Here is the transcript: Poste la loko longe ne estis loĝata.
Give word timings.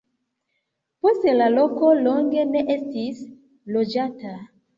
Poste 1.05 1.35
la 1.35 1.49
loko 1.57 1.91
longe 1.99 2.47
ne 2.55 2.65
estis 2.77 3.21
loĝata. 3.79 4.35